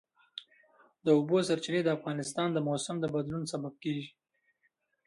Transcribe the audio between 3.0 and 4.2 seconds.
بدلون سبب کېږي.